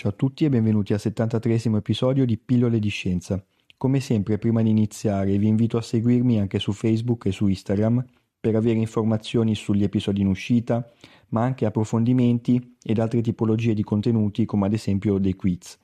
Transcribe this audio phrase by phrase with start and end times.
[0.00, 3.44] Ciao a tutti e benvenuti al 73 episodio di Pillole di Scienza.
[3.76, 8.02] Come sempre, prima di iniziare, vi invito a seguirmi anche su Facebook e su Instagram
[8.40, 10.90] per avere informazioni sugli episodi in uscita,
[11.28, 15.78] ma anche approfondimenti ed altre tipologie di contenuti come ad esempio dei quiz.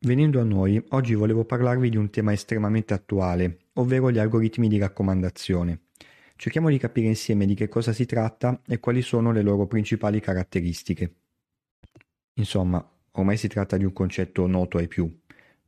[0.00, 4.78] Venendo a noi, oggi volevo parlarvi di un tema estremamente attuale, ovvero gli algoritmi di
[4.78, 5.82] raccomandazione.
[6.34, 10.18] Cerchiamo di capire insieme di che cosa si tratta e quali sono le loro principali
[10.18, 11.14] caratteristiche.
[12.38, 12.86] Insomma,
[13.18, 15.10] Ormai si tratta di un concetto noto ai più.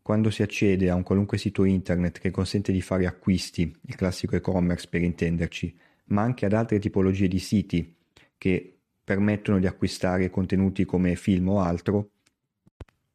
[0.02, 4.36] Quando si accede a un qualunque sito internet che consente di fare acquisti, il classico
[4.36, 5.76] e-commerce per intenderci,
[6.06, 7.94] ma anche ad altre tipologie di siti
[8.36, 12.10] che permettono di acquistare contenuti come film o altro,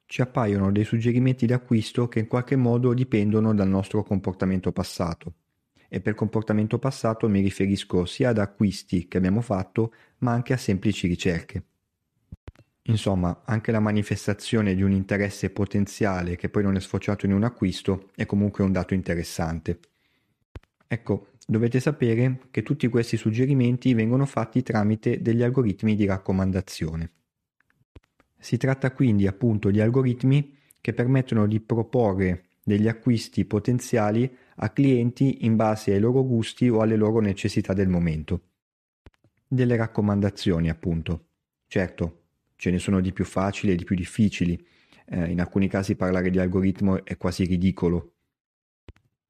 [0.05, 5.33] ci appaiono dei suggerimenti di acquisto che in qualche modo dipendono dal nostro comportamento passato.
[5.87, 10.57] E per comportamento passato mi riferisco sia ad acquisti che abbiamo fatto, ma anche a
[10.57, 11.63] semplici ricerche.
[12.87, 17.43] Insomma, anche la manifestazione di un interesse potenziale che poi non è sfociato in un
[17.43, 19.79] acquisto è comunque un dato interessante.
[20.85, 27.11] Ecco, dovete sapere che tutti questi suggerimenti vengono fatti tramite degli algoritmi di raccomandazione.
[28.37, 35.45] Si tratta quindi appunto di algoritmi che permettono di proporre degli acquisti potenziali a clienti
[35.45, 38.41] in base ai loro gusti o alle loro necessità del momento.
[39.47, 41.27] Delle raccomandazioni appunto.
[41.65, 42.22] Certo,
[42.63, 44.57] ce ne sono di più facili e di più difficili.
[45.09, 48.13] Eh, in alcuni casi parlare di algoritmo è quasi ridicolo.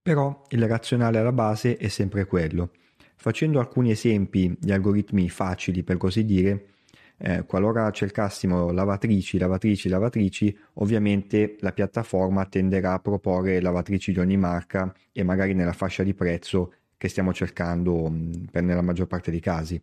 [0.03, 2.73] Però il razionale alla base è sempre quello.
[3.15, 6.73] Facendo alcuni esempi di algoritmi facili, per così dire,
[7.17, 14.37] eh, qualora cercassimo lavatrici, lavatrici, lavatrici, ovviamente la piattaforma tenderà a proporre lavatrici di ogni
[14.37, 19.07] marca e magari nella fascia di prezzo che stiamo cercando mh, mm, per nella maggior
[19.07, 19.81] parte dei casi.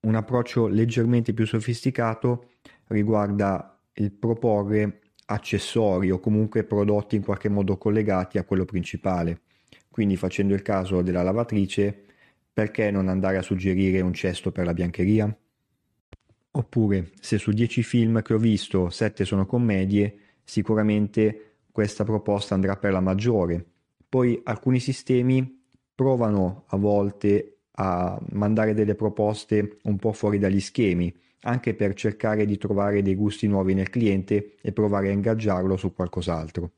[0.00, 2.50] Un approccio leggermente più sofisticato
[2.88, 9.40] riguarda il proporre accessori o comunque prodotti in qualche modo collegati a quello principale.
[9.90, 12.04] Quindi facendo il caso della lavatrice,
[12.52, 15.36] perché non andare a suggerire un cesto per la biancheria?
[16.52, 22.76] Oppure, se su 10 film che ho visto 7 sono commedie, sicuramente questa proposta andrà
[22.76, 23.62] per la maggiore.
[24.08, 25.64] Poi alcuni sistemi
[25.94, 32.44] provano a volte a mandare delle proposte un po' fuori dagli schemi, anche per cercare
[32.44, 36.72] di trovare dei gusti nuovi nel cliente e provare a ingaggiarlo su qualcos'altro.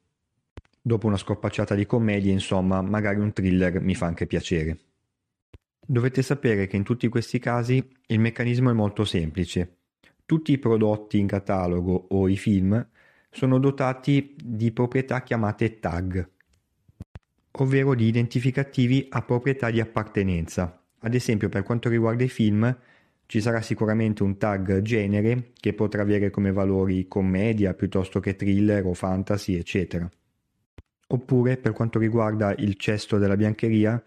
[0.81, 4.79] Dopo una scorpacciata di commedie, insomma, magari un thriller mi fa anche piacere.
[5.87, 9.77] Dovete sapere che in tutti questi casi il meccanismo è molto semplice.
[10.27, 12.87] Tutti i prodotti in catalogo o i film
[13.31, 16.29] sono dotati di proprietà chiamate tag,
[17.53, 22.77] ovvero di identificativi a proprietà di appartenenza, ad esempio per quanto riguarda i film
[23.27, 28.87] ci sarà sicuramente un tag genere che potrà avere come valori commedia piuttosto che thriller
[28.87, 30.09] o fantasy eccetera.
[31.09, 34.03] Oppure per quanto riguarda il cesto della biancheria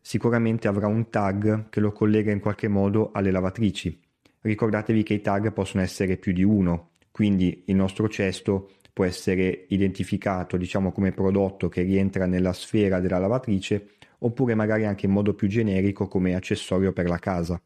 [0.00, 4.00] sicuramente avrà un tag che lo collega in qualche modo alle lavatrici.
[4.40, 9.66] Ricordatevi che i tag possono essere più di uno, quindi il nostro cesto può essere
[9.68, 13.88] identificato diciamo come prodotto che rientra nella sfera della lavatrice
[14.24, 17.60] oppure magari anche in modo più generico come accessorio per la casa.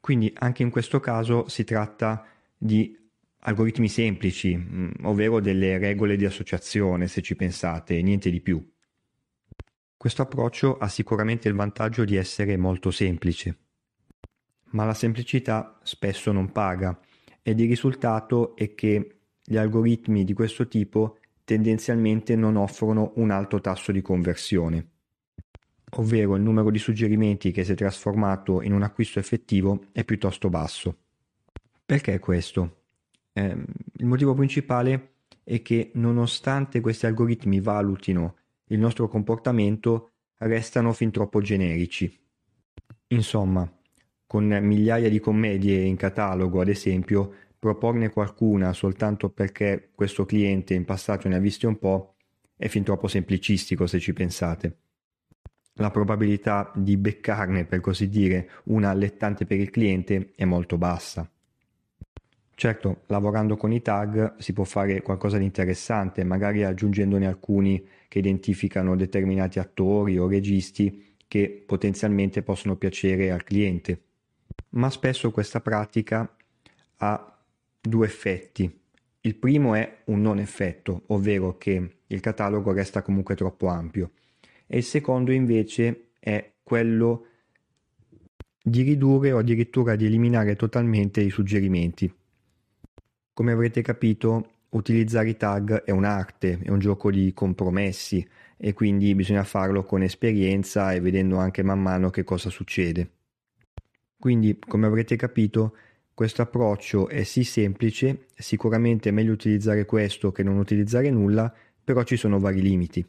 [0.00, 2.24] Quindi anche in questo caso si tratta
[2.56, 2.96] di
[3.40, 8.64] algoritmi semplici, mm, ovvero delle regole di associazione, se ci pensate, niente di più.
[9.96, 13.58] Questo approccio ha sicuramente il vantaggio di essere molto semplice,
[14.70, 16.98] ma la semplicità spesso non paga
[17.42, 23.60] ed il risultato è che gli algoritmi di questo tipo tendenzialmente non offrono un alto
[23.60, 24.97] tasso di conversione
[25.96, 30.48] ovvero il numero di suggerimenti che si è trasformato in un acquisto effettivo è piuttosto
[30.48, 30.96] basso.
[31.84, 32.82] Perché questo?
[33.32, 33.56] Eh,
[33.96, 35.12] il motivo principale
[35.42, 38.36] è che nonostante questi algoritmi valutino
[38.66, 42.14] il nostro comportamento restano fin troppo generici.
[43.08, 43.70] Insomma,
[44.26, 50.84] con migliaia di commedie in catalogo, ad esempio, proporne qualcuna soltanto perché questo cliente in
[50.84, 52.14] passato ne ha viste un po'
[52.56, 54.76] è fin troppo semplicistico se ci pensate.
[55.80, 61.30] La probabilità di beccarne, per così dire, una allettante per il cliente è molto bassa.
[62.52, 68.18] Certo, lavorando con i tag si può fare qualcosa di interessante, magari aggiungendone alcuni che
[68.18, 74.02] identificano determinati attori o registi che potenzialmente possono piacere al cliente.
[74.70, 76.28] Ma spesso questa pratica
[76.96, 77.38] ha
[77.80, 78.80] due effetti.
[79.20, 84.10] Il primo è un non effetto, ovvero che il catalogo resta comunque troppo ampio,
[84.68, 87.24] e il secondo invece è quello
[88.62, 92.12] di ridurre o addirittura di eliminare totalmente i suggerimenti.
[93.32, 98.26] Come avrete capito, utilizzare i tag è un'arte, è un gioco di compromessi
[98.58, 103.10] e quindi bisogna farlo con esperienza e vedendo anche man mano che cosa succede.
[104.18, 105.76] Quindi, come avrete capito,
[106.12, 112.02] questo approccio è sì semplice, sicuramente è meglio utilizzare questo che non utilizzare nulla, però
[112.02, 113.06] ci sono vari limiti.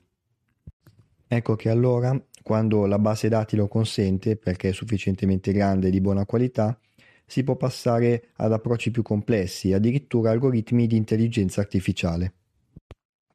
[1.31, 6.01] Ecco che allora, quando la base dati lo consente, perché è sufficientemente grande e di
[6.01, 6.79] buona qualità,
[7.23, 12.33] si può passare ad approcci più complessi, addirittura algoritmi di intelligenza artificiale.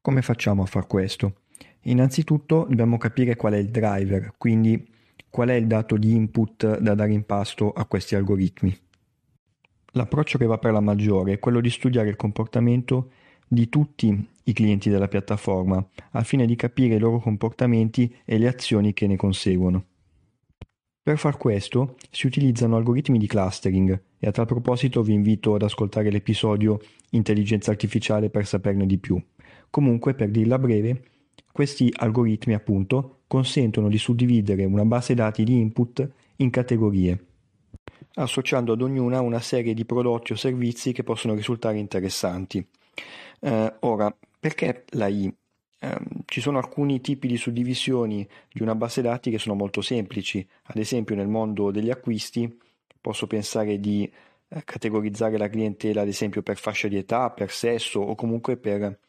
[0.00, 1.42] Come facciamo a far questo?
[1.82, 4.84] Innanzitutto dobbiamo capire qual è il driver, quindi
[5.30, 8.76] qual è il dato di input da dare in pasto a questi algoritmi.
[9.92, 13.12] L'approccio che va per la maggiore è quello di studiare il comportamento
[13.46, 18.48] di tutti i clienti della piattaforma, al fine di capire i loro comportamenti e le
[18.48, 19.84] azioni che ne conseguono.
[21.02, 25.62] Per far questo si utilizzano algoritmi di clustering e a tal proposito vi invito ad
[25.62, 26.80] ascoltare l'episodio
[27.10, 29.22] Intelligenza artificiale per saperne di più.
[29.68, 31.02] Comunque, per dirla breve,
[31.52, 37.24] questi algoritmi appunto consentono di suddividere una base dati di input in categorie,
[38.14, 42.66] associando ad ognuna una serie di prodotti o servizi che possono risultare interessanti.
[43.40, 45.34] Eh, ora, perché la I?
[45.78, 50.46] Ehm, ci sono alcuni tipi di suddivisioni di una base dati che sono molto semplici,
[50.64, 52.54] ad esempio nel mondo degli acquisti
[53.00, 54.04] posso pensare di
[54.48, 59.00] eh, categorizzare la clientela ad esempio per fascia di età, per sesso o comunque per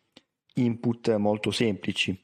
[0.54, 2.18] input molto semplici.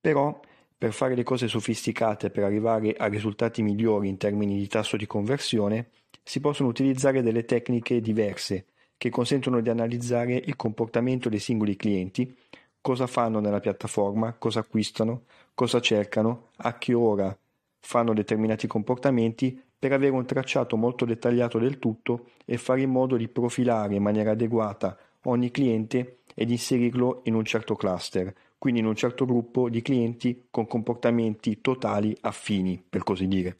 [0.00, 0.40] Però
[0.76, 5.06] per fare le cose sofisticate, per arrivare a risultati migliori in termini di tasso di
[5.06, 5.90] conversione,
[6.24, 8.66] si possono utilizzare delle tecniche diverse
[8.98, 12.36] che consentono di analizzare il comportamento dei singoli clienti
[12.80, 15.22] cosa fanno nella piattaforma, cosa acquistano,
[15.54, 17.36] cosa cercano, a che ora
[17.80, 23.16] fanno determinati comportamenti per avere un tracciato molto dettagliato del tutto e fare in modo
[23.16, 28.86] di profilare in maniera adeguata ogni cliente ed inserirlo in un certo cluster, quindi in
[28.86, 33.58] un certo gruppo di clienti con comportamenti totali affini, per così dire.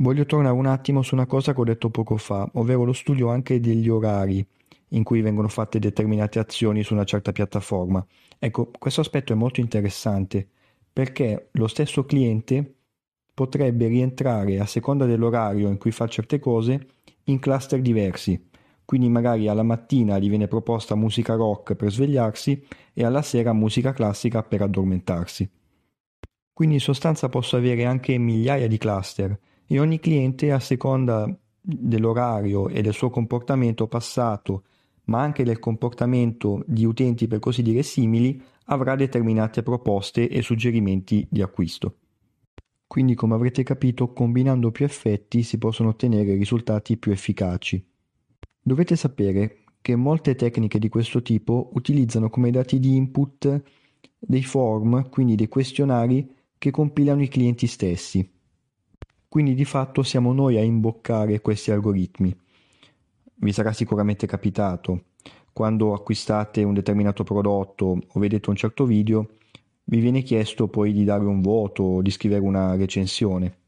[0.00, 3.28] Voglio tornare un attimo su una cosa che ho detto poco fa, ovvero lo studio
[3.28, 4.44] anche degli orari
[4.92, 8.04] in cui vengono fatte determinate azioni su una certa piattaforma.
[8.38, 10.48] Ecco, questo aspetto è molto interessante
[10.90, 12.76] perché lo stesso cliente
[13.34, 16.86] potrebbe rientrare a seconda dell'orario in cui fa certe cose
[17.24, 18.48] in cluster diversi.
[18.86, 23.92] Quindi magari alla mattina gli viene proposta musica rock per svegliarsi e alla sera musica
[23.92, 25.46] classica per addormentarsi.
[26.54, 29.38] Quindi in sostanza posso avere anche migliaia di cluster
[29.72, 34.64] e ogni cliente a seconda dell'orario e del suo comportamento passato
[35.10, 41.26] ma anche del comportamento di utenti per così dire simili, avrà determinate proposte e suggerimenti
[41.28, 41.96] di acquisto.
[42.86, 47.84] Quindi, come avrete capito, combinando più effetti si possono ottenere risultati più efficaci.
[48.62, 53.62] Dovete sapere che molte tecniche di questo tipo utilizzano come dati di input
[54.16, 58.28] dei form, quindi dei questionari che compilano i clienti stessi.
[59.30, 62.36] Quindi di fatto siamo noi a imboccare questi algoritmi
[63.42, 65.04] vi sarà sicuramente capitato
[65.52, 69.30] quando acquistate un determinato prodotto o vedete un certo video,
[69.84, 73.58] vi viene chiesto poi di dare un voto o di scrivere una recensione.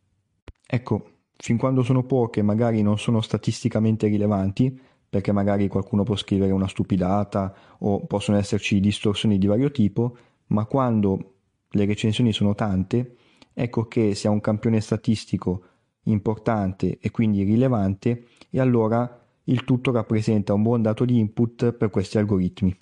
[0.66, 4.78] Ecco, fin quando sono poche magari non sono statisticamente rilevanti,
[5.08, 10.16] perché magari qualcuno può scrivere una stupidata o possono esserci distorsioni di vario tipo,
[10.48, 11.34] ma quando
[11.68, 13.16] le recensioni sono tante,
[13.52, 15.64] ecco che se ha un campione statistico
[16.04, 21.90] importante e quindi rilevante, e allora il tutto rappresenta un buon dato di input per
[21.90, 22.76] questi algoritmi.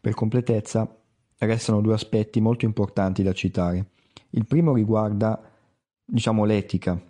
[0.00, 0.96] Per completezza,
[1.38, 3.90] restano due aspetti molto importanti da citare.
[4.30, 5.40] Il primo riguarda,
[6.04, 7.00] diciamo, l'etica.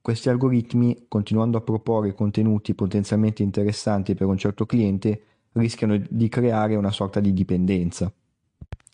[0.00, 5.22] Questi algoritmi, continuando a proporre contenuti potenzialmente interessanti per un certo cliente,
[5.52, 8.12] rischiano di creare una sorta di dipendenza.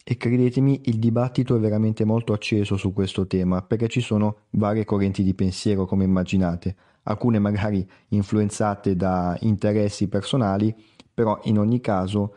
[0.04, 4.84] E credetemi, il dibattito è veramente molto acceso su questo tema, perché ci sono varie
[4.84, 10.74] correnti di pensiero, come immaginate, alcune magari influenzate da interessi personali,
[11.14, 12.34] però in ogni caso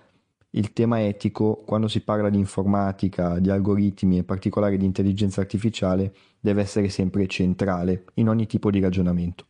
[0.52, 5.42] il tema etico, quando si parla di informatica, di algoritmi e in particolare di intelligenza
[5.42, 9.46] artificiale, deve essere sempre centrale in ogni tipo di ragionamento.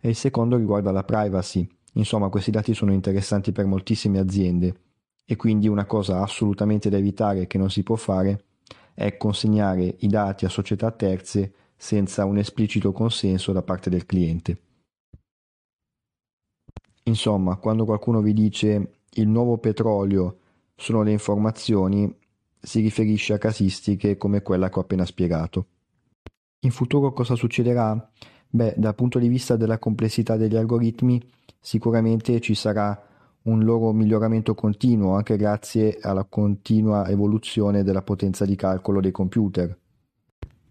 [0.00, 1.68] E il secondo riguarda la privacy.
[1.94, 4.74] Insomma, questi dati sono interessanti per moltissime aziende
[5.30, 8.44] e quindi una cosa assolutamente da evitare che non si può fare
[8.94, 14.58] è consegnare i dati a società terze senza un esplicito consenso da parte del cliente.
[17.02, 20.38] Insomma, quando qualcuno vi dice il nuovo petrolio
[20.74, 22.10] sono le informazioni,
[22.58, 25.66] si riferisce a casistiche come quella che ho appena spiegato.
[26.60, 28.10] In futuro cosa succederà?
[28.48, 31.22] Beh, dal punto di vista della complessità degli algoritmi,
[31.60, 33.07] sicuramente ci sarà
[33.48, 39.76] un loro miglioramento continuo anche grazie alla continua evoluzione della potenza di calcolo dei computer.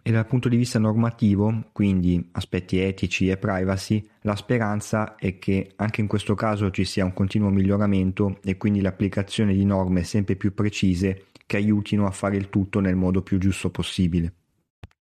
[0.04, 5.74] E dal punto di vista normativo, quindi aspetti etici e privacy, la speranza è che
[5.76, 10.38] anche in questo caso ci sia un continuo miglioramento e quindi l'applicazione di norme sempre
[10.38, 14.34] più precise che aiutino a fare il tutto nel modo più giusto possibile.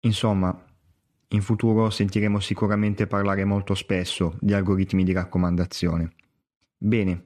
[0.01, 0.65] Insomma,
[1.29, 6.13] in futuro sentiremo sicuramente parlare molto spesso di algoritmi di raccomandazione.
[6.79, 7.26] Bene,